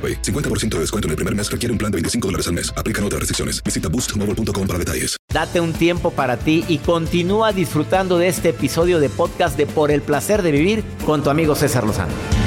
[0.00, 0.22] AroPay.
[0.22, 2.72] 50% de descuento en el primer mes requiere un plan de 25 dólares al mes.
[2.74, 3.62] Aplican otras restricciones.
[3.62, 5.16] Visita boostmobile.com para detalles.
[5.32, 9.90] Date un tiempo para ti y continúa disfrutando de este episodio de podcast de Por
[9.90, 12.39] el placer de vivir con tu amigo César Lozano.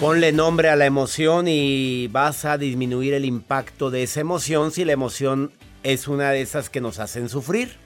[0.00, 4.84] Ponle nombre a la emoción y vas a disminuir el impacto de esa emoción si
[4.84, 5.50] la emoción
[5.82, 7.76] es una de esas que nos hacen sufrir.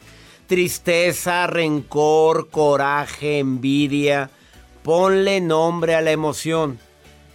[0.47, 4.29] Tristeza, rencor, coraje, envidia.
[4.83, 6.79] Ponle nombre a la emoción.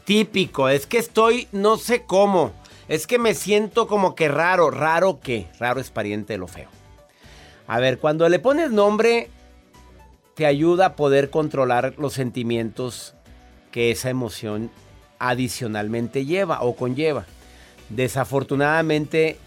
[0.06, 2.54] Típico, es que estoy no sé cómo.
[2.88, 4.70] Es que me siento como que raro.
[4.70, 5.48] ¿Raro qué?
[5.60, 6.70] Raro es pariente de lo feo.
[7.66, 9.32] A ver, cuando le pones nombre,
[10.36, 13.16] te ayuda a poder controlar los sentimientos
[13.72, 14.72] que esa emoción
[15.20, 17.26] adicionalmente lleva o conlleva.
[17.90, 19.38] Desafortunadamente,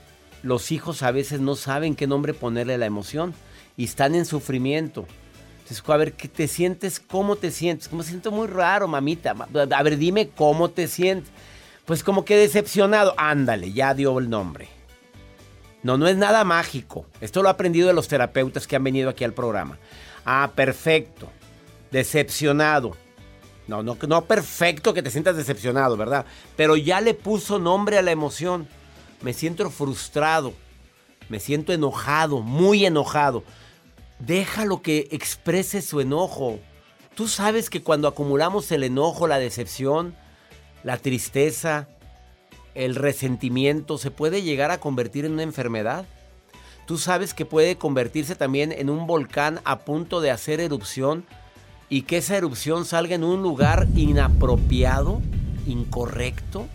[0.42, 3.34] los hijos a veces no saben qué nombre ponerle a la emoción
[3.76, 5.06] y están en sufrimiento.
[5.58, 6.98] Entonces, a ver, ¿qué te sientes?
[6.98, 7.88] ¿Cómo te sientes?
[7.88, 9.34] Como siento muy raro, mamita.
[9.70, 11.30] A ver, dime cómo te sientes.
[11.84, 13.14] Pues como que decepcionado.
[13.16, 14.68] Ándale, ya dio el nombre.
[15.82, 17.06] No, no es nada mágico.
[17.20, 19.78] Esto lo he aprendido de los terapeutas que han venido aquí al programa.
[20.24, 21.30] Ah, perfecto.
[21.90, 22.96] Decepcionado.
[23.70, 26.26] No, no, no perfecto que te sientas decepcionado, ¿verdad?
[26.56, 28.66] Pero ya le puso nombre a la emoción.
[29.22, 30.54] Me siento frustrado.
[31.28, 33.44] Me siento enojado, muy enojado.
[34.18, 36.58] Déjalo que exprese su enojo.
[37.14, 40.16] Tú sabes que cuando acumulamos el enojo, la decepción,
[40.82, 41.86] la tristeza,
[42.74, 46.06] el resentimiento, se puede llegar a convertir en una enfermedad.
[46.88, 51.24] Tú sabes que puede convertirse también en un volcán a punto de hacer erupción
[51.90, 55.20] y que esa erupción salga en un lugar inapropiado,
[55.66, 56.66] incorrecto.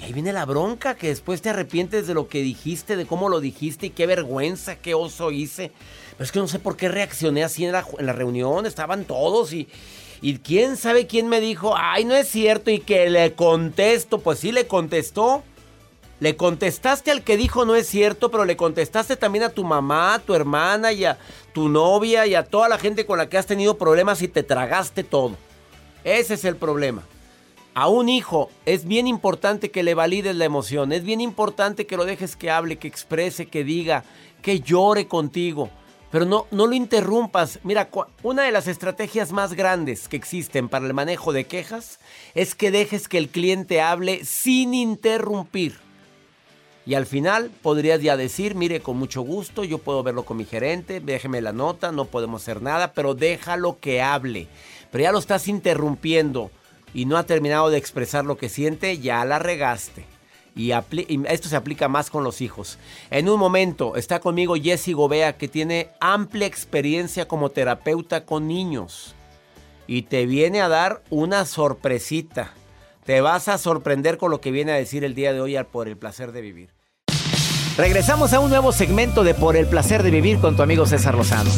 [0.00, 3.28] Y ahí viene la bronca, que después te arrepientes de lo que dijiste, de cómo
[3.28, 5.70] lo dijiste y qué vergüenza, qué oso hice.
[6.10, 9.68] Pero es que no sé por qué reaccioné así en la, reunión, estaban todos y,
[10.20, 14.40] y quién sabe quién me dijo, ay, no es cierto y que le contesto, pues
[14.40, 15.44] sí le contestó.
[16.24, 20.14] Le contestaste al que dijo no es cierto, pero le contestaste también a tu mamá,
[20.14, 21.18] a tu hermana y a
[21.52, 24.42] tu novia y a toda la gente con la que has tenido problemas y te
[24.42, 25.36] tragaste todo.
[26.02, 27.02] Ese es el problema.
[27.74, 31.98] A un hijo es bien importante que le valides la emoción, es bien importante que
[31.98, 34.02] lo dejes que hable, que exprese, que diga,
[34.40, 35.68] que llore contigo,
[36.10, 37.60] pero no, no lo interrumpas.
[37.64, 37.90] Mira,
[38.22, 42.00] una de las estrategias más grandes que existen para el manejo de quejas
[42.34, 45.83] es que dejes que el cliente hable sin interrumpir.
[46.86, 50.44] Y al final podrías ya decir, mire, con mucho gusto, yo puedo verlo con mi
[50.44, 54.48] gerente, déjeme la nota, no podemos hacer nada, pero déjalo que hable.
[54.90, 56.50] Pero ya lo estás interrumpiendo
[56.92, 60.04] y no ha terminado de expresar lo que siente, ya la regaste.
[60.56, 60.70] Y,
[61.26, 62.78] esto se aplica más con los hijos.
[63.10, 69.14] En un momento está conmigo Jesse Gobea, que tiene amplia experiencia como terapeuta con niños.
[69.86, 72.52] Y te viene a dar una sorpresita.
[73.04, 75.88] Te vas a sorprender con lo que viene a decir el día de hoy por
[75.88, 76.70] el placer de vivir.
[77.76, 81.14] Regresamos a un nuevo segmento de Por el placer de vivir con tu amigo César
[81.14, 81.50] Lozano.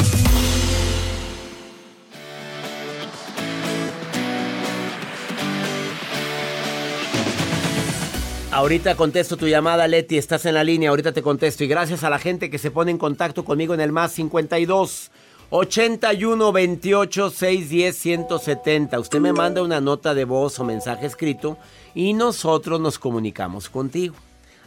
[8.50, 11.62] Ahorita contesto tu llamada, Leti, estás en la línea, ahorita te contesto.
[11.62, 15.12] Y gracias a la gente que se pone en contacto conmigo en el más 52
[15.50, 18.98] 81 28 610 170.
[18.98, 21.56] Usted me manda una nota de voz o mensaje escrito
[21.94, 24.16] y nosotros nos comunicamos contigo.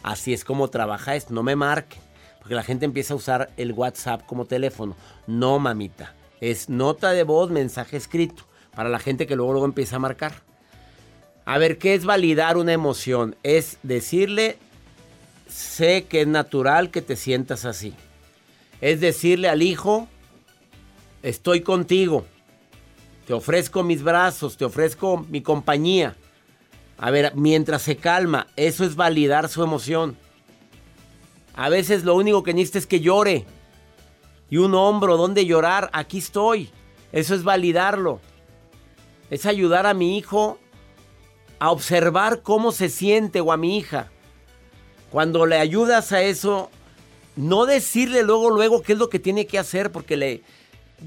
[0.02, 1.98] Así es como trabaja esto, no me marque.
[2.38, 4.96] Porque la gente empieza a usar el WhatsApp como teléfono.
[5.26, 6.14] No, mamita.
[6.40, 8.44] Es nota de voz, mensaje escrito.
[8.74, 10.32] Para la gente que luego, luego empieza a marcar.
[11.44, 13.36] A ver, ¿qué es validar una emoción?
[13.42, 14.56] Es decirle,
[15.46, 17.94] sé que es natural que te sientas así
[18.80, 20.08] Es decirle al hijo,
[21.22, 22.24] estoy contigo,
[23.26, 26.16] te ofrezco mis brazos, te ofrezco mi compañía.
[26.98, 30.16] A ver, mientras se calma, eso es validar su emoción.
[31.54, 33.46] A veces lo único que necesita es que llore.
[34.50, 36.70] Y un hombro donde llorar, aquí estoy.
[37.12, 38.20] Eso es validarlo.
[39.30, 40.58] Es ayudar a mi hijo
[41.58, 44.10] a observar cómo se siente o a mi hija.
[45.10, 46.70] Cuando le ayudas a eso,
[47.36, 50.42] no decirle luego, luego qué es lo que tiene que hacer porque le,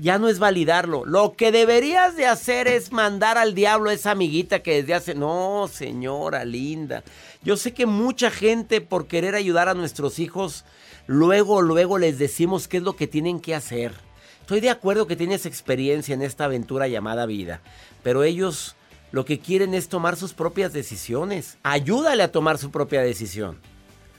[0.02, 1.06] ya no es validarlo.
[1.06, 5.16] Lo que deberías de hacer es mandar al diablo a esa amiguita que desde hace...
[5.16, 7.04] No, señora linda.
[7.44, 10.66] Yo sé que mucha gente por querer ayudar a nuestros hijos,
[11.08, 13.94] luego, luego les decimos qué es lo que tienen que hacer.
[14.42, 17.62] Estoy de acuerdo que tienes experiencia en esta aventura llamada vida,
[18.02, 18.76] pero ellos
[19.12, 21.58] lo que quieren es tomar sus propias decisiones.
[21.64, 23.60] Ayúdale a tomar su propia decisión.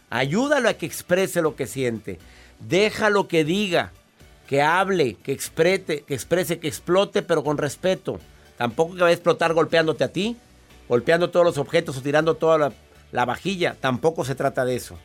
[0.09, 2.19] Ayúdalo a que exprese lo que siente.
[2.61, 3.93] Déjalo que diga
[4.46, 8.20] que hable, que exprese, que exprese, que explote, pero con respeto.
[8.56, 10.37] Tampoco que va a explotar golpeándote a ti,
[10.88, 12.73] golpeando todos los objetos o tirando toda la,
[13.12, 13.76] la vajilla.
[13.81, 14.99] Tampoco se trata de eso.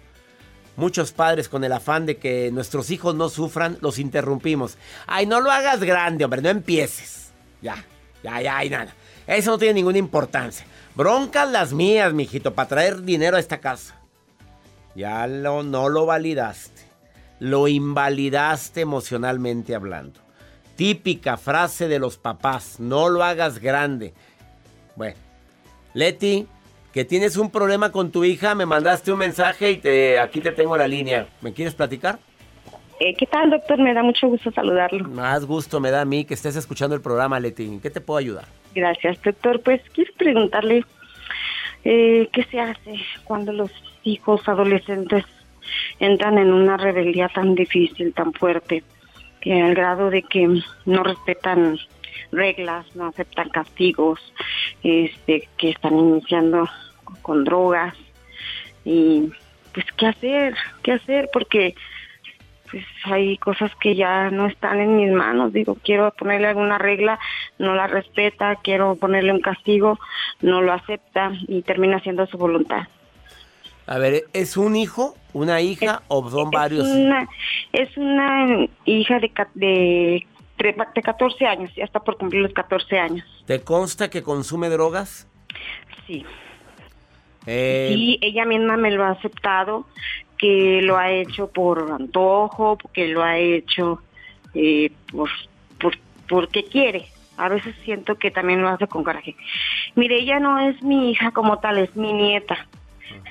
[0.75, 4.77] Muchos padres con el afán de que nuestros hijos no sufran, los interrumpimos.
[5.07, 7.31] Ay, no lo hagas grande, hombre, no empieces.
[7.61, 7.83] Ya,
[8.23, 8.93] ya, ya, y nada.
[9.27, 10.65] Eso no tiene ninguna importancia.
[10.95, 13.95] Broncas las mías, mijito, para traer dinero a esta casa.
[14.95, 16.78] Ya lo, no lo validaste
[17.39, 20.19] lo invalidaste emocionalmente hablando.
[20.75, 24.13] Típica frase de los papás, no lo hagas grande.
[24.95, 25.17] Bueno,
[25.93, 26.47] Leti,
[26.93, 30.51] que tienes un problema con tu hija, me mandaste un mensaje y te, aquí te
[30.51, 31.27] tengo la línea.
[31.41, 32.19] ¿Me quieres platicar?
[32.99, 33.79] Eh, ¿Qué tal, doctor?
[33.79, 35.07] Me da mucho gusto saludarlo.
[35.07, 37.79] Más gusto me da a mí que estés escuchando el programa, Leti.
[37.81, 38.45] ¿Qué te puedo ayudar?
[38.75, 39.61] Gracias, doctor.
[39.61, 40.85] Pues quiero preguntarle
[41.85, 43.71] eh, qué se hace cuando los
[44.03, 45.23] hijos adolescentes
[45.99, 48.83] entran en una rebeldía tan difícil, tan fuerte,
[49.41, 51.77] que al grado de que no respetan
[52.31, 54.19] reglas, no aceptan castigos,
[54.83, 56.67] este, que están iniciando
[57.21, 57.95] con drogas.
[58.85, 59.29] Y
[59.73, 61.75] pues qué hacer, qué hacer porque
[62.69, 67.19] pues hay cosas que ya no están en mis manos, digo, quiero ponerle alguna regla,
[67.57, 69.99] no la respeta, quiero ponerle un castigo,
[70.41, 72.87] no lo acepta y termina haciendo su voluntad.
[73.87, 76.87] A ver, ¿es un hijo, una hija o son varios?
[77.73, 80.25] es una hija de, de,
[80.57, 83.25] de 14 años, ya está por cumplir los 14 años.
[83.45, 85.27] ¿Te consta que consume drogas?
[86.07, 86.25] Sí.
[87.45, 87.91] Eh...
[87.93, 89.85] Sí, ella misma me lo ha aceptado,
[90.37, 94.01] que lo ha hecho por antojo, que lo ha hecho
[94.53, 95.29] eh, por,
[95.79, 95.95] por,
[96.27, 97.07] porque quiere.
[97.37, 99.35] A veces siento que también lo hace con coraje.
[99.95, 102.67] Mire, ella no es mi hija como tal, es mi nieta.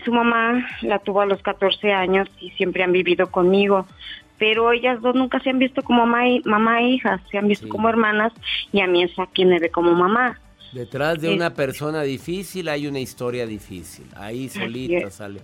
[0.05, 3.87] Su mamá la tuvo a los 14 años y siempre han vivido conmigo,
[4.39, 7.89] pero ellas dos nunca se han visto como mamá, e hija, se han visto como
[7.89, 8.33] hermanas
[8.73, 10.41] y a mí es a quien me ve como mamá.
[10.73, 15.41] Detrás de una persona difícil hay una historia difícil, ahí solita sale.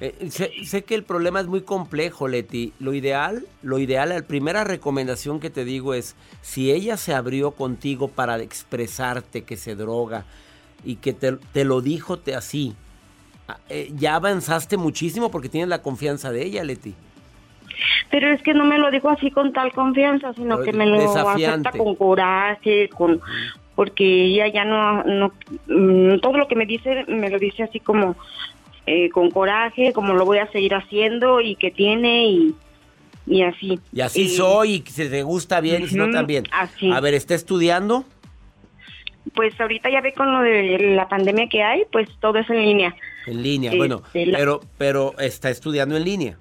[0.00, 2.72] Eh, sé, que el problema es muy complejo, Leti.
[2.78, 7.50] Lo ideal, lo ideal, la primera recomendación que te digo es, si ella se abrió
[7.50, 10.24] contigo para expresarte que se droga
[10.84, 12.74] y que te, te lo dijo te así,
[13.68, 16.94] eh, ya avanzaste muchísimo porque tienes la confianza de ella, Leti.
[18.10, 21.16] Pero es que no me lo dijo así con tal confianza, sino que me lo
[21.16, 23.20] acepta con coraje, con
[23.74, 25.32] porque ella ya no, no
[25.66, 28.16] mm, todo lo que me dice me lo dice así como
[28.86, 32.54] eh, con coraje, como lo voy a seguir haciendo y que tiene y,
[33.26, 33.78] y así.
[33.92, 36.44] Y así soy y si te gusta bien y si no también.
[36.52, 38.04] A ver, ¿está estudiando?
[39.34, 42.62] Pues ahorita ya ve con lo de la pandemia que hay, pues todo es en
[42.62, 42.94] línea.
[43.26, 46.38] En línea, bueno, este, pero, pero está estudiando en línea.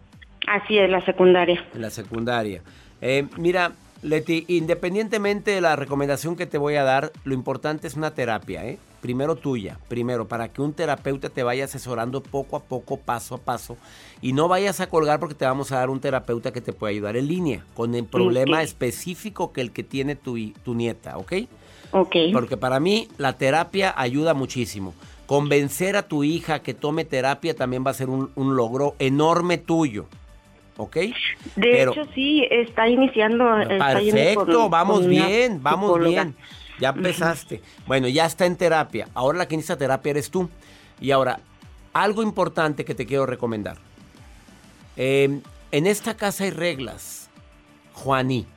[0.48, 1.64] Así es, la secundaria.
[1.74, 2.62] En la secundaria.
[3.02, 7.96] Eh, mira, Leti, independientemente de la recomendación que te voy a dar, lo importante es
[7.96, 8.80] una terapia, ¿eh?
[9.02, 13.38] Primero tuya, primero, para que un terapeuta te vaya asesorando poco a poco, paso a
[13.38, 13.78] paso,
[14.22, 16.94] y no vayas a colgar porque te vamos a dar un terapeuta que te puede
[16.94, 21.34] ayudar en línea, con el problema específico que el que tiene tu, tu nieta, ¿ok?
[21.92, 22.16] Ok.
[22.34, 24.94] Porque para mí la terapia ayuda muchísimo.
[25.30, 30.08] Convencer a tu hija que tome terapia también va a ser un, logro enorme tuyo.
[30.76, 30.98] ¿Ok?
[31.56, 33.46] De hecho, sí, está iniciando.
[33.68, 36.36] Perfecto, vamos bien, vamos bien.
[36.80, 37.62] Ya empezaste.
[37.86, 39.08] Bueno, ya está en terapia.
[39.14, 40.50] Ahora la que inicia terapia eres tú.
[41.00, 41.42] Y ahora,
[41.94, 43.78] algo importante que te quiero recomendar.
[44.98, 47.30] Em, en esta casa hay reglas.
[47.94, 48.48] Juaní.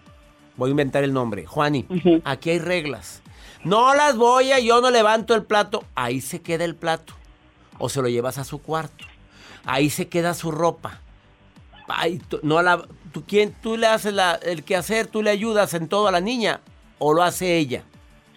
[0.57, 1.45] Voy a inventar el nombre.
[1.45, 1.85] Juaní.
[2.25, 3.22] Aquí hay reglas.
[3.65, 5.85] No las voy a, yo no levanto el plato.
[5.95, 7.15] Ahí se queda el plato.
[7.79, 9.05] O se lo llevas a su cuarto.
[9.65, 11.01] Ahí se queda su ropa.
[11.89, 15.89] Ay, no la, tú, ¿quién, tú le haces la, el hacer, tú le ayudas en
[15.89, 16.61] todo a la niña
[16.99, 17.83] o lo hace ella.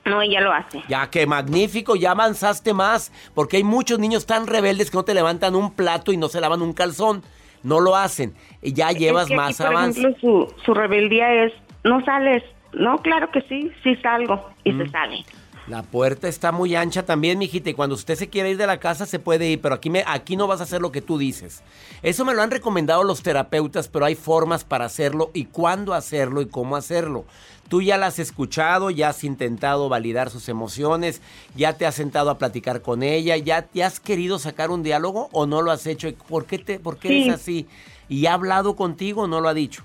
[0.06, 0.84] No, ella lo hace.
[0.88, 5.14] Ya, qué magnífico, ya avanzaste más, porque hay muchos niños tan rebeldes que no te
[5.14, 7.24] levantan un plato y no se lavan un calzón.
[7.64, 8.36] No lo hacen.
[8.62, 10.00] Y ya llevas más avance.
[10.00, 11.54] Por ejemplo, su, su rebeldía es,
[11.84, 12.44] no sales.
[12.76, 14.92] No, claro que sí, sí salgo y se mm.
[14.92, 15.26] sale.
[15.68, 18.80] La puerta está muy ancha también, mijita, y cuando usted se quiere ir de la
[18.80, 21.18] casa se puede ir, pero aquí, me, aquí no vas a hacer lo que tú
[21.18, 21.64] dices.
[22.04, 26.42] Eso me lo han recomendado los terapeutas, pero hay formas para hacerlo y cuándo hacerlo
[26.42, 27.26] y cómo hacerlo.
[27.68, 31.24] Tú ya la has escuchado, ya has intentado validar sus emociones,
[31.56, 35.30] ya te has sentado a platicar con ella, ya te has querido sacar un diálogo
[35.32, 36.14] o no lo has hecho.
[36.30, 37.66] ¿Por qué, te, por qué así?
[38.08, 39.84] ¿Y ha hablado contigo o no lo ha dicho?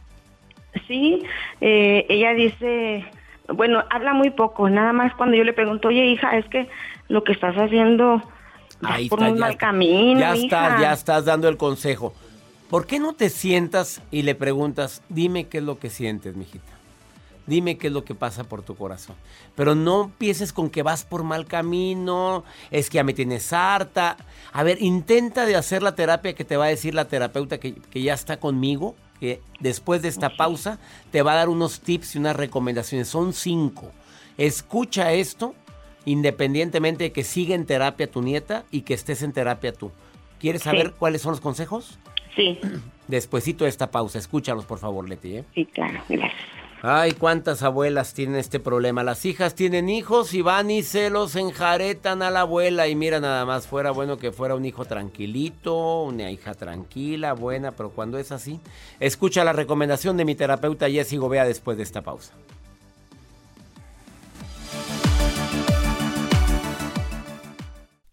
[0.86, 1.22] Sí,
[1.60, 3.04] eh, ella dice
[3.54, 6.68] bueno, habla muy poco, nada más cuando yo le pregunto, oye hija, es que
[7.08, 8.22] lo que estás haciendo
[8.82, 10.20] Ahí por un mal camino.
[10.20, 12.14] Ya estás, ya estás dando el consejo.
[12.68, 16.72] ¿Por qué no te sientas y le preguntas, dime qué es lo que sientes, mijita?
[17.46, 19.16] Dime qué es lo que pasa por tu corazón.
[19.56, 24.16] Pero no empieces con que vas por mal camino, es que ya me tienes harta.
[24.52, 27.74] A ver, intenta de hacer la terapia que te va a decir la terapeuta que,
[27.74, 30.78] que ya está conmigo que después de esta pausa
[31.12, 33.08] te va a dar unos tips y unas recomendaciones.
[33.08, 33.92] Son cinco.
[34.38, 35.54] Escucha esto
[36.06, 39.92] independientemente de que siga en terapia tu nieta y que estés en terapia tú.
[40.38, 41.98] ¿Quieres saber cuáles son los consejos?
[42.34, 42.58] Sí.
[43.06, 45.36] Despuésito de esta pausa, escúchalos por favor, Leti.
[45.36, 45.44] ¿eh?
[45.54, 46.59] Sí, claro, gracias.
[46.82, 49.04] Ay, cuántas abuelas tienen este problema.
[49.04, 52.88] Las hijas tienen hijos y van y se los enjaretan a la abuela.
[52.88, 57.72] Y mira, nada más, fuera bueno que fuera un hijo tranquilito, una hija tranquila, buena,
[57.72, 58.60] pero cuando es así,
[58.98, 62.32] escucha la recomendación de mi terapeuta Jessy Gobea después de esta pausa.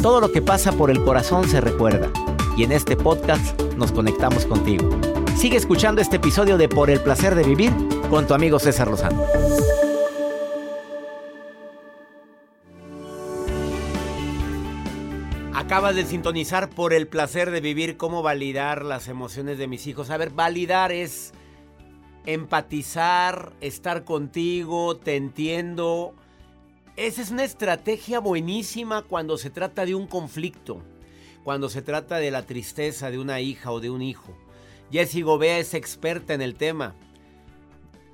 [0.00, 2.12] Todo lo que pasa por el corazón se recuerda
[2.56, 4.88] y en este podcast nos conectamos contigo.
[5.36, 7.72] Sigue escuchando este episodio de Por el placer de vivir
[8.08, 9.24] con tu amigo César Lozano.
[15.52, 20.10] Acabas de sintonizar por el placer de vivir, cómo validar las emociones de mis hijos.
[20.10, 21.32] A ver, validar es
[22.24, 26.14] empatizar, estar contigo, te entiendo
[26.98, 30.82] esa es una estrategia buenísima cuando se trata de un conflicto,
[31.44, 34.36] cuando se trata de la tristeza de una hija o de un hijo.
[34.90, 36.94] Jessie Gobea es experta en el tema.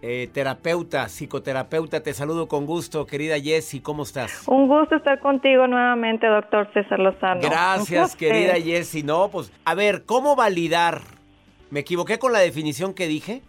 [0.03, 4.47] Eh, terapeuta, psicoterapeuta, te saludo con gusto, querida Jessie, ¿cómo estás?
[4.47, 7.41] Un gusto estar contigo nuevamente, doctor César Lozano.
[7.41, 9.03] Gracias, querida Jessie.
[9.03, 11.01] No, pues, a ver, ¿cómo validar?
[11.71, 13.41] ¿Me equivoqué con la definición que dije?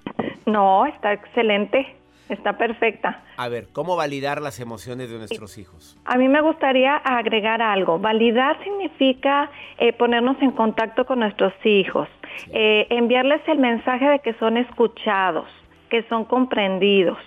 [0.45, 1.97] No, está excelente.
[2.29, 3.23] Está perfecta.
[3.37, 5.97] A ver, ¿cómo validar las emociones de nuestros hijos?
[6.05, 7.99] A mí me gustaría agregar algo.
[7.99, 12.07] Validar significa eh, ponernos en contacto con nuestros hijos,
[12.51, 15.47] eh, enviarles el mensaje de que son escuchados,
[15.89, 17.19] que son comprendidos.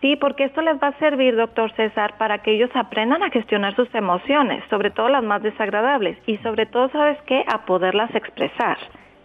[0.00, 3.76] Sí, porque esto les va a servir, doctor César, para que ellos aprendan a gestionar
[3.76, 7.44] sus emociones, sobre todo las más desagradables, y sobre todo, ¿sabes qué?
[7.46, 8.78] A poderlas expresar,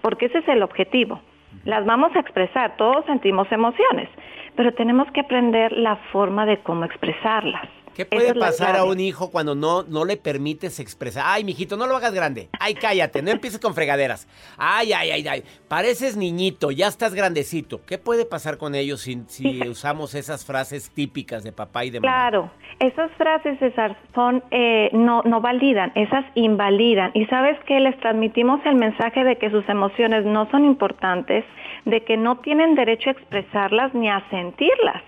[0.03, 1.19] porque ese es el objetivo.
[1.65, 4.09] Las vamos a expresar, todos sentimos emociones,
[4.55, 7.67] pero tenemos que aprender la forma de cómo expresarlas.
[7.97, 11.23] ¿Qué puede pasar a un hijo cuando no, no le permites expresar?
[11.25, 12.47] Ay, mijito, no lo hagas grande.
[12.59, 14.27] Ay, cállate, no empieces con fregaderas.
[14.55, 15.43] Ay, ay, ay, ay.
[15.67, 17.81] Pareces niñito, ya estás grandecito.
[17.87, 21.99] ¿Qué puede pasar con ellos si, si usamos esas frases típicas de papá y de
[21.99, 22.13] mamá?
[22.13, 27.09] Claro, esas frases, César, son, eh, no, no validan, esas invalidan.
[27.15, 31.45] Y sabes que les transmitimos el mensaje de que sus emociones no son importantes,
[31.85, 35.01] de que no tienen derecho a expresarlas ni a sentirlas.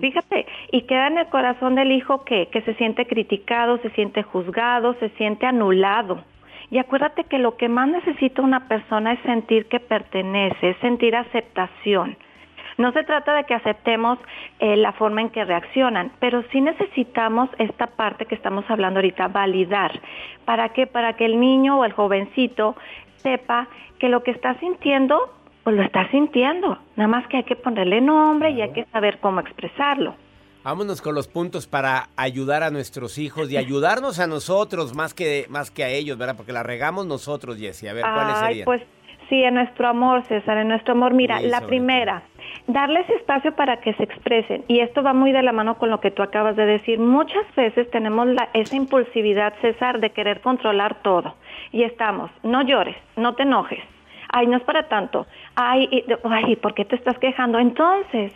[0.00, 4.94] Fíjate, y queda en el corazón del hijo que, se siente criticado, se siente juzgado,
[4.94, 6.22] se siente anulado.
[6.70, 11.16] Y acuérdate que lo que más necesita una persona es sentir que pertenece, es sentir
[11.16, 12.16] aceptación.
[12.78, 14.18] No se trata de que aceptemos
[14.58, 19.28] eh, la forma en que reaccionan, pero sí necesitamos esta parte que estamos hablando ahorita,
[19.28, 20.00] validar.
[20.44, 20.86] ¿Para qué?
[20.86, 22.74] Para que el niño o el jovencito
[23.16, 25.32] sepa que lo que está sintiendo,
[25.64, 26.78] pues lo está sintiendo.
[26.96, 30.14] Nada más que hay que ponerle nombre y hay que saber cómo expresarlo.
[30.64, 35.46] Vámonos con los puntos para ayudar a nuestros hijos y ayudarnos a nosotros más que
[35.48, 36.36] más que a ellos, ¿verdad?
[36.36, 37.88] Porque la regamos nosotros, Jessie.
[37.88, 38.64] A ver, ¿cuáles serían?
[38.64, 38.82] Pues
[39.28, 41.14] sí, en nuestro amor, César, en nuestro amor.
[41.14, 42.22] Mira, la primera,
[42.68, 44.64] darles espacio para que se expresen.
[44.68, 47.00] Y esto va muy de la mano con lo que tú acabas de decir.
[47.00, 51.34] Muchas veces tenemos la, esa impulsividad, César, de querer controlar todo.
[51.72, 53.82] Y estamos, no llores, no te enojes.
[54.28, 55.26] Ay, no es para tanto.
[55.54, 57.58] Ay, ay, ¿por qué te estás quejando?
[57.58, 58.32] Entonces,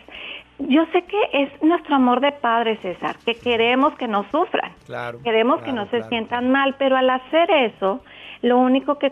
[0.59, 4.71] yo sé que es nuestro amor de padre, César, que queremos que no sufran.
[4.85, 8.01] Claro, queremos que no se sientan mal, pero al hacer eso,
[8.41, 9.11] lo único que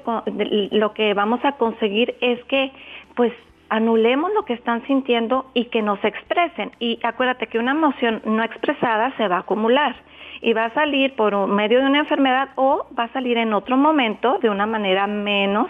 [0.72, 2.72] lo que vamos a conseguir es que
[3.16, 3.32] pues
[3.70, 6.72] anulemos lo que están sintiendo y que nos expresen.
[6.80, 9.96] Y acuérdate que una emoción no expresada se va a acumular
[10.42, 13.78] y va a salir por medio de una enfermedad o va a salir en otro
[13.78, 15.68] momento de una manera menos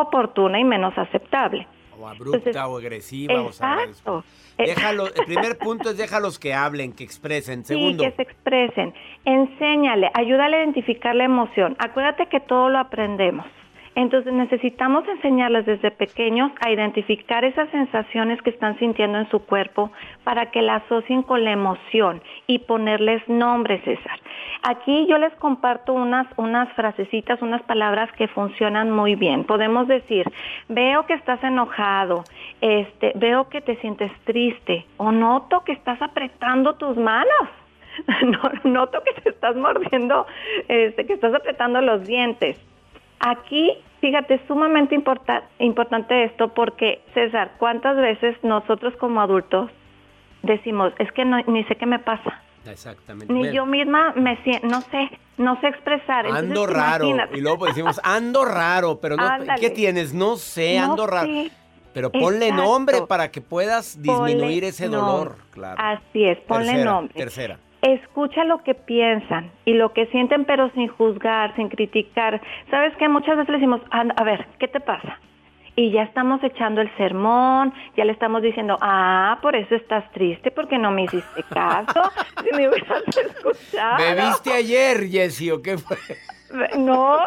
[0.00, 1.66] oportuna y menos aceptable.
[1.98, 3.34] O abrupta o agresiva.
[3.34, 4.24] Exacto.
[4.58, 7.64] Déjalo, el primer punto es déjalos que hablen, que expresen.
[7.64, 8.04] Segundo.
[8.04, 8.94] Sí, que se expresen.
[9.24, 11.76] Enséñale, ayúdale a identificar la emoción.
[11.78, 13.46] Acuérdate que todo lo aprendemos.
[13.96, 19.92] Entonces necesitamos enseñarles desde pequeños a identificar esas sensaciones que están sintiendo en su cuerpo
[20.24, 24.18] para que la asocien con la emoción y ponerles nombres, César.
[24.62, 29.44] Aquí yo les comparto unas, unas frasecitas, unas palabras que funcionan muy bien.
[29.44, 30.26] Podemos decir,
[30.68, 32.24] veo que estás enojado,
[32.60, 37.48] este, veo que te sientes triste o noto que estás apretando tus manos.
[38.64, 40.26] noto que te estás mordiendo,
[40.66, 42.58] este, que estás apretando los dientes
[43.26, 49.70] Aquí, fíjate, es sumamente importante esto porque, César, ¿cuántas veces nosotros como adultos
[50.42, 52.42] decimos, es que no, ni sé qué me pasa?
[52.66, 53.32] Exactamente.
[53.32, 56.26] Ni yo misma me siento, no sé, no sé expresar.
[56.26, 57.08] Ando raro.
[57.32, 59.26] Y luego decimos, ando raro, pero no,
[59.58, 60.12] ¿qué tienes?
[60.12, 61.30] No sé, ando raro.
[61.94, 65.80] Pero ponle nombre para que puedas disminuir ese dolor, claro.
[65.80, 67.14] Así es, ponle nombre.
[67.14, 67.58] Tercera
[67.92, 72.40] escucha lo que piensan y lo que sienten, pero sin juzgar, sin criticar.
[72.70, 73.08] ¿Sabes qué?
[73.08, 75.18] Muchas veces le decimos, a ver, ¿qué te pasa?
[75.76, 80.52] Y ya estamos echando el sermón, ya le estamos diciendo, ah, por eso estás triste,
[80.52, 83.98] porque no me hiciste caso, si me hubieras escuchado.
[83.98, 85.96] ¿Me viste ayer, Jessy, o qué fue?
[86.78, 87.18] No,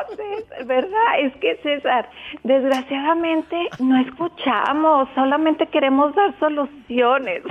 [0.65, 2.09] verdad, es que César,
[2.43, 7.43] desgraciadamente no escuchamos, solamente queremos dar soluciones.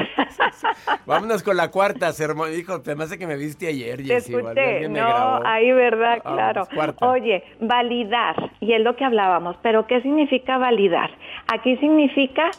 [1.07, 2.51] Vámonos con la cuarta, sermón.
[2.51, 4.33] Dijo, te me hace que me viste ayer, Jessy.
[4.89, 6.67] no, ahí verdad, claro.
[7.01, 11.11] Oye, validar, y es lo que hablábamos, pero ¿qué significa validar?
[11.49, 12.51] Aquí significa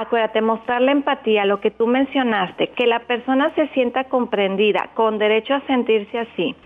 [0.00, 5.18] acuérdate, mostrar la empatía, lo que tú mencionaste, que la persona se sienta comprendida, con
[5.18, 6.56] derecho a sentirse así.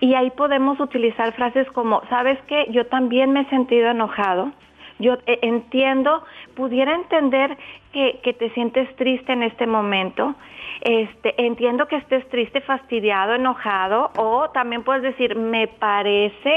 [0.00, 2.66] Y ahí podemos utilizar frases como, ¿sabes qué?
[2.70, 4.52] Yo también me he sentido enojado.
[4.98, 6.22] Yo eh, entiendo,
[6.54, 7.56] pudiera entender
[7.92, 10.34] que, que, te sientes triste en este momento.
[10.80, 14.10] Este, entiendo que estés triste, fastidiado, enojado.
[14.16, 16.56] O también puedes decir, me parece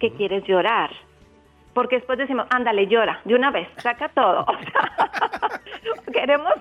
[0.00, 0.90] que quieres llorar
[1.76, 4.46] porque después decimos, ándale, llora, de una vez, saca todo.
[6.10, 6.54] queremos,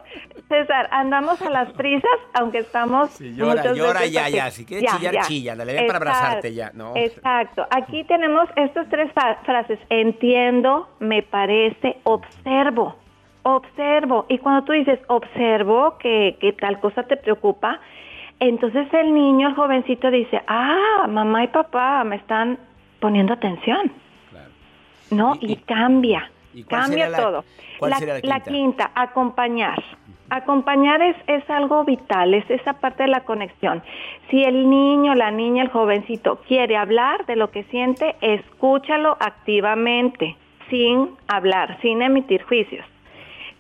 [0.50, 3.12] César, andamos a las prisas, aunque estamos...
[3.12, 6.92] Sí, llora, llora, ya, ya, si quieres chillar, chilla, dale, ven para abrazarte ya, ¿no?
[6.98, 9.10] Exacto, aquí tenemos estas tres
[9.46, 12.98] frases, entiendo, me parece, observo,
[13.44, 17.80] observo, y cuando tú dices, observo que, que tal cosa te preocupa,
[18.42, 22.60] entonces el niño, el jovencito dice, ah, mamá y papá me están
[23.00, 24.04] poniendo atención.
[25.12, 25.36] ¿No?
[25.40, 26.32] Y, cambia,
[26.68, 27.44] cambia todo.
[27.82, 28.92] la, quinta?
[28.96, 29.82] acompañar.
[30.30, 33.84] Acompañar es, es algo vital, es esa parte de la conexión.
[34.30, 40.36] Si el niño, la niña, el jovencito quiere hablar de lo que siente, escúchalo activamente,
[40.70, 42.86] sin hablar, sin emitir juicios.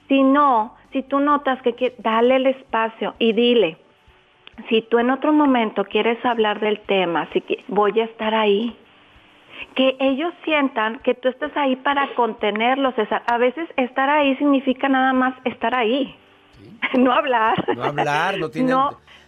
[0.08, 3.77] Si no, si tú notas que dale el espacio y dile,
[4.69, 8.75] si tú en otro momento quieres hablar del tema, si voy a estar ahí,
[9.75, 12.93] que ellos sientan que tú estás ahí para contenerlos.
[13.27, 16.15] A veces estar ahí significa nada más estar ahí,
[16.97, 17.75] no hablar.
[17.75, 18.73] No hablar, no tiene...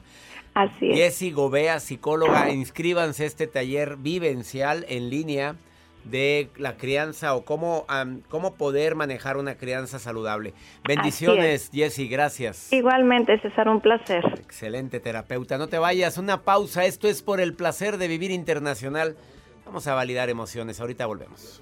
[0.56, 0.98] Así es.
[0.98, 5.56] Jessie Gobea, psicóloga, inscríbanse a este taller vivencial en línea
[6.06, 7.86] de la crianza o cómo,
[8.30, 10.54] cómo poder manejar una crianza saludable.
[10.88, 12.72] Bendiciones, Jessy, gracias.
[12.72, 14.24] Igualmente, César, un placer.
[14.40, 15.58] Excelente terapeuta.
[15.58, 16.86] No te vayas, una pausa.
[16.86, 19.18] Esto es por el placer de vivir internacional.
[19.66, 20.80] Vamos a validar emociones.
[20.80, 21.62] Ahorita volvemos.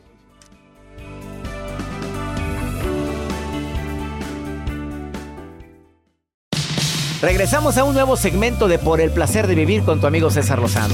[7.23, 10.59] Regresamos a un nuevo segmento de Por el placer de vivir con tu amigo César
[10.59, 10.93] Lozano.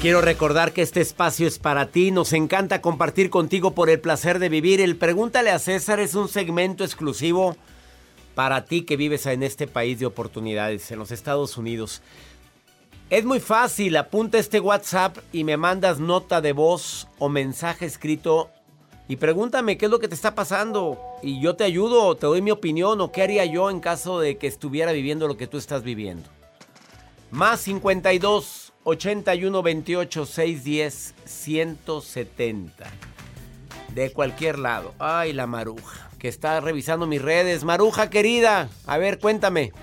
[0.00, 2.10] quiero recordar que este espacio es para ti.
[2.10, 4.80] Nos encanta compartir contigo por el placer de vivir.
[4.80, 7.56] El Pregúntale a César es un segmento exclusivo
[8.34, 12.02] para ti que vives en este país de oportunidades, en los Estados Unidos.
[13.12, 18.48] Es muy fácil, apunta este WhatsApp y me mandas nota de voz o mensaje escrito
[19.06, 22.40] y pregúntame qué es lo que te está pasando y yo te ayudo, te doy
[22.40, 25.58] mi opinión o qué haría yo en caso de que estuviera viviendo lo que tú
[25.58, 26.26] estás viviendo.
[27.30, 32.86] Más 52 81 28 610 170.
[33.94, 34.94] De cualquier lado.
[34.98, 37.62] Ay, la maruja, que está revisando mis redes.
[37.62, 39.74] Maruja querida, a ver, cuéntame.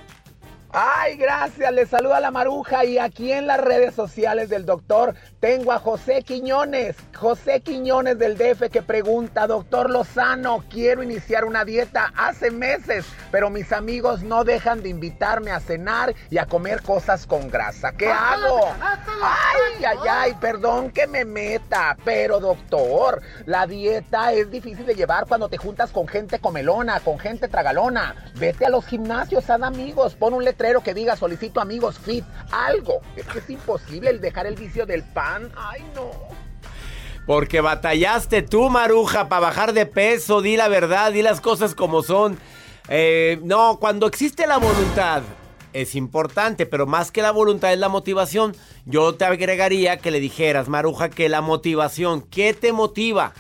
[0.72, 5.72] Ay, gracias, le saluda la maruja y aquí en las redes sociales del doctor tengo
[5.72, 12.14] a José Quiñones, José Quiñones del DF que pregunta, doctor Lozano, quiero iniciar una dieta
[12.16, 17.26] hace meses, pero mis amigos no dejan de invitarme a cenar y a comer cosas
[17.26, 17.94] con grasa.
[17.94, 18.70] ¿Qué hago?
[18.80, 25.26] Ay, ay, ay, perdón que me meta, pero doctor, la dieta es difícil de llevar
[25.26, 28.14] cuando te juntas con gente comelona, con gente tragalona.
[28.36, 33.00] Vete a los gimnasios, haz amigos, pon un letrero que diga solicito amigos fit, algo.
[33.16, 35.50] Es que es imposible el dejar el vicio del pan.
[35.56, 36.12] Ay, no.
[37.26, 40.42] Porque batallaste tú, Maruja, para bajar de peso.
[40.42, 42.38] Di la verdad, di las cosas como son.
[42.90, 45.22] Eh, no, cuando existe la voluntad,
[45.72, 48.54] es importante, pero más que la voluntad es la motivación.
[48.86, 53.34] Yo te agregaría que le dijeras, Maruja, que la motivación, ¿qué te motiva?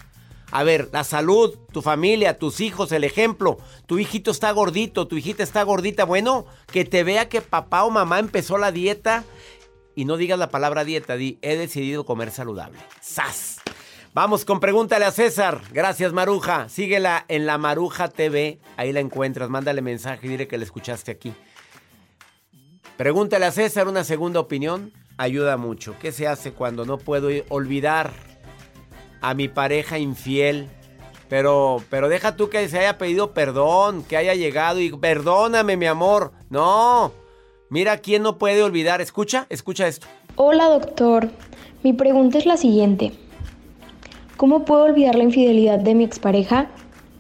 [0.52, 3.58] A ver, la salud, tu familia, tus hijos, el ejemplo.
[3.86, 6.06] Tu hijito está gordito, tu hijita está gordita.
[6.06, 9.24] Bueno, que te vea que papá o mamá empezó la dieta
[9.96, 12.80] y no digas la palabra dieta, di, he decidido comer saludable.
[13.02, 13.60] ¡Sas!
[14.14, 15.62] Vamos con Pregúntale a César.
[15.72, 16.68] Gracias, Maruja.
[16.68, 18.60] Síguela en la Maruja TV.
[18.76, 19.50] Ahí la encuentras.
[19.50, 21.32] Mándale mensaje y dile que la escuchaste aquí.
[22.98, 24.94] Pregúntale a César una segunda opinión.
[25.18, 25.96] Ayuda mucho.
[26.02, 28.29] ¿Qué se hace cuando no puedo olvidar
[29.22, 30.68] a mi pareja infiel.
[31.28, 35.86] Pero, pero deja tú que se haya pedido perdón, que haya llegado y perdóname, mi
[35.86, 36.32] amor.
[36.50, 37.12] No.
[37.70, 39.00] Mira quién no puede olvidar.
[39.00, 40.08] Escucha, escucha esto.
[40.36, 41.30] Hola, doctor.
[41.84, 43.14] Mi pregunta es la siguiente.
[44.38, 46.68] ¿Cómo puedo olvidar la infidelidad de mi expareja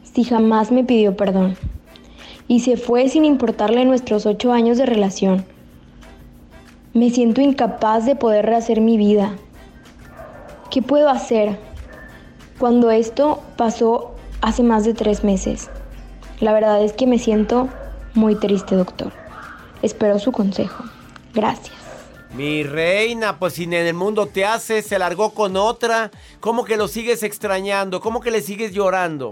[0.03, 1.55] si jamás me pidió perdón?
[2.47, 5.45] Y se fue sin importarle nuestros ocho años de relación.
[6.93, 9.35] Me siento incapaz de poder rehacer mi vida.
[10.71, 11.57] ¿Qué puedo hacer?
[12.59, 15.69] Cuando esto pasó hace más de tres meses.
[16.41, 17.69] La verdad es que me siento
[18.13, 19.11] muy triste, doctor.
[19.81, 20.83] Espero su consejo.
[21.33, 21.75] Gracias.
[22.33, 26.11] Mi reina, pues si en el mundo te hace, se largó con otra.
[26.41, 28.01] ¿Cómo que lo sigues extrañando?
[28.01, 29.31] ¿Cómo que le sigues llorando?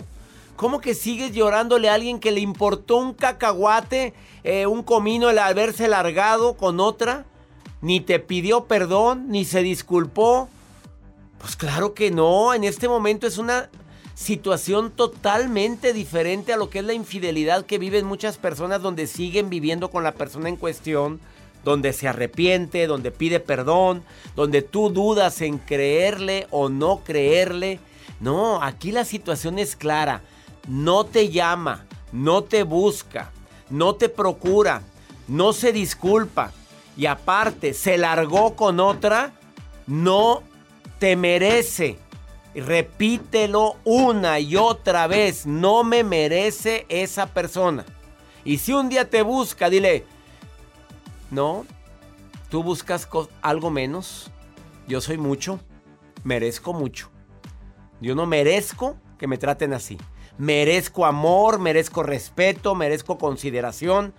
[0.56, 4.14] ¿Cómo que sigues llorándole a alguien que le importó un cacahuate,
[4.44, 7.26] eh, un comino el haberse largado con otra?
[7.82, 10.50] Ni te pidió perdón, ni se disculpó.
[11.40, 13.70] Pues claro que no, en este momento es una
[14.16, 19.50] situación totalmente diferente a lo que es la infidelidad que viven muchas personas donde siguen
[19.50, 21.20] viviendo con la persona en cuestión,
[21.64, 24.04] donde se arrepiente, donde pide perdón,
[24.36, 27.80] donde tú dudas en creerle o no creerle.
[28.20, 30.24] No, aquí la situación es clara.
[30.68, 33.32] No te llama, no te busca,
[33.70, 34.82] no te procura,
[35.28, 36.52] no se disculpa
[36.98, 39.34] y aparte se largó con otra,
[39.86, 40.42] no
[41.00, 41.98] te merece.
[42.56, 45.46] Repítelo una y otra vez.
[45.46, 47.86] No me merece esa persona.
[48.44, 50.06] Y si un día te busca, dile,
[51.30, 51.66] no,
[52.50, 53.08] tú buscas
[53.42, 54.32] algo menos.
[54.88, 55.60] Yo soy mucho,
[56.24, 57.10] merezco mucho.
[58.00, 59.98] Yo no merezco que me traten así.
[60.38, 64.14] Merezco amor, merezco respeto, merezco consideración.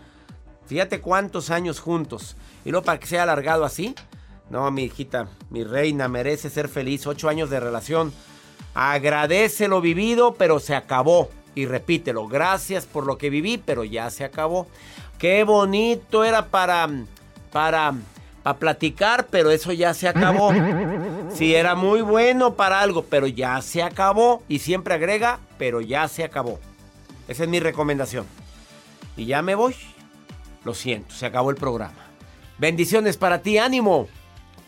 [0.67, 2.37] Fíjate cuántos años juntos.
[2.65, 3.95] Y luego para que sea alargado así.
[4.51, 7.07] No, mi hijita, mi reina, merece ser feliz.
[7.07, 8.13] Ocho años de relación.
[8.75, 11.29] Agradece lo vivido, pero se acabó.
[11.55, 14.67] Y repítelo, gracias por lo que viví, pero ya se acabó.
[15.19, 16.89] Qué bonito era para,
[17.53, 17.95] para,
[18.43, 20.53] para platicar, pero eso ya se acabó.
[21.35, 24.43] Sí, era muy bueno para algo, pero ya se acabó.
[24.49, 26.59] Y siempre agrega, pero ya se acabó.
[27.27, 28.25] Esa es mi recomendación.
[29.17, 29.75] Y ya me voy.
[30.65, 32.07] Lo siento, se acabó el programa.
[32.59, 34.09] Bendiciones para ti, ánimo.